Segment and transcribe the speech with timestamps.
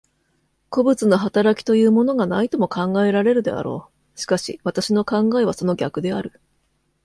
[0.69, 4.19] 個物の働きというものがないとも考えられるであろう。
[4.19, 6.41] しかし私の考えはその逆である。